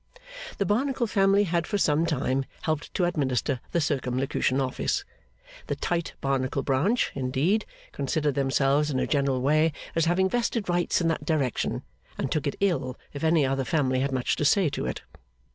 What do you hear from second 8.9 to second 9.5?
a general